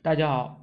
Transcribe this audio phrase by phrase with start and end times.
[0.00, 0.60] 大家好，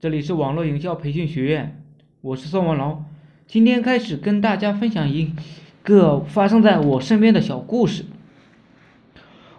[0.00, 1.82] 这里是网络营销培训学院，
[2.22, 3.04] 我是宋文龙。
[3.46, 5.34] 今天开始跟大家分享一
[5.82, 8.06] 个发生在我身边的小故事。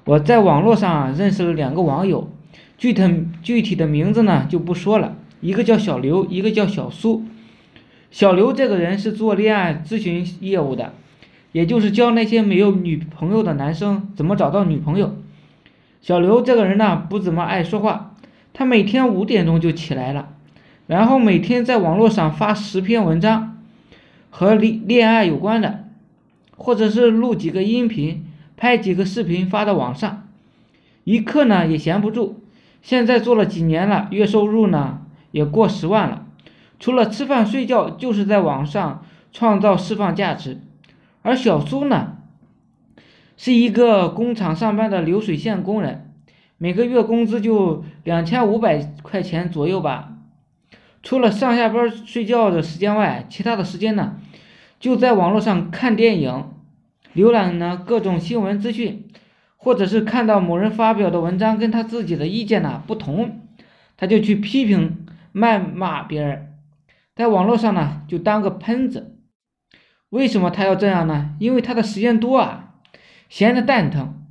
[0.05, 2.31] 我在网络上认识了两个网友，
[2.79, 7.23] 具体具体的名字呢就不说了，一个叫小刘，一个叫小苏。
[8.09, 10.93] 小刘这个人是做恋爱咨询业务的，
[11.51, 15.15] 也就是教那些没有女朋友的男生怎么找到女朋友。
[16.01, 18.14] 小刘这个人呢不怎么爱说话。
[18.57, 20.29] 他每天五点钟就起来了，
[20.87, 23.61] 然后每天在网络上发十篇文章，
[24.29, 25.83] 和恋恋爱有关的，
[26.55, 28.25] 或者是录几个音频，
[28.55, 30.29] 拍几个视频发到网上，
[31.03, 32.41] 一刻呢也闲不住。
[32.81, 36.25] 现在做了几年了，月收入呢也过十万了。
[36.79, 40.61] 除了吃饭睡觉，就是在网上创造释放价值。
[41.23, 42.19] 而小苏呢，
[43.35, 46.13] 是一个工厂上班的流水线工人。
[46.57, 50.13] 每个月工资就两千五百块钱左右吧，
[51.03, 54.17] 除了上下班睡觉的时间外，其他的时间呢，
[54.79, 56.51] 就在网络上看电影，
[57.13, 59.05] 浏览呢各种新闻资讯，
[59.57, 63.41] 或者是看到某人发表的文章跟他自己的意见呢不同，
[63.97, 66.53] 他就去批评谩骂别人，
[67.15, 69.17] 在网络上呢就当个喷子。
[70.09, 71.35] 为什么他要这样呢？
[71.39, 72.75] 因为他的时间多啊，
[73.27, 74.21] 闲的蛋疼。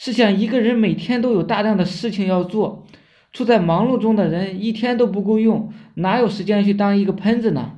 [0.00, 2.86] 试想，一个人每天都有大量的事情要做，
[3.32, 7.74] 处在忙碌中的人一天都不够用，哪有时间去当一个喷子呢？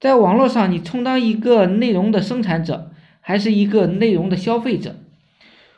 [0.00, 4.96] 在网络上，你充当一个内容的生产者，还是一个内容的消费者？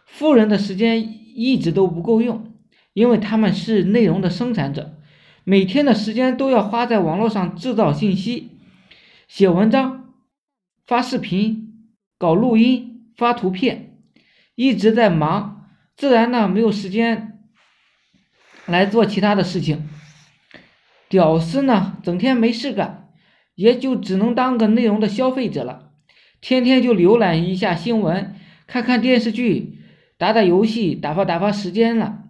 [0.06, 2.54] 富人的时间一直都不够用，
[2.92, 4.94] 因为他们是内容的生产者，
[5.42, 8.50] 每天的时间都要花在网络上制造信息、
[9.26, 10.14] 写文章、
[10.86, 13.88] 发视频、搞录音、发图片。
[14.60, 17.40] 一直在忙，自然呢没有时间
[18.66, 19.88] 来做其他的事情。
[21.08, 23.08] 屌丝呢整天没事干，
[23.54, 25.92] 也就只能当个内容的消费者了，
[26.42, 28.34] 天天就浏览一下新闻，
[28.66, 29.78] 看看电视剧，
[30.18, 32.24] 打打游戏，打发打发时间了。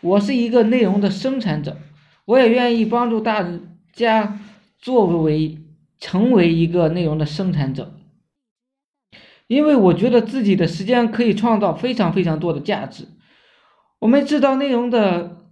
[0.00, 1.78] 我是一个内容的生产者，
[2.24, 3.46] 我也愿意帮助大
[3.92, 4.40] 家
[4.80, 5.58] 作为
[6.00, 8.00] 成为一个内容的生产者。
[9.46, 13.08] 因为我觉得自己的时间可以创造非常非常多的价值。
[13.98, 15.44] 我们制造内容的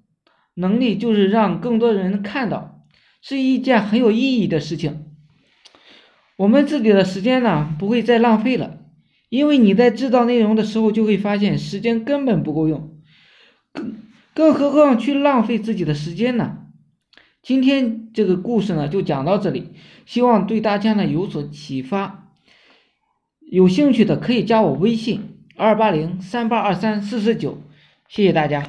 [0.55, 2.85] 能力就是让更多人看到，
[3.21, 5.07] 是一件很有意义的事情。
[6.37, 8.79] 我们自己的时间呢不会再浪费了，
[9.29, 12.99] 因为你在制造内容的时候就会发现时间根本不够用，
[13.73, 13.95] 更
[14.35, 16.59] 更何况去浪费自己的时间呢？
[17.43, 19.71] 今天这个故事呢就讲到这里，
[20.07, 22.31] 希望对大家呢有所启发。
[23.53, 25.21] 有兴趣的可以加我微信
[25.59, 27.59] 二八零三八二三四四九，
[28.09, 28.65] 谢谢大家。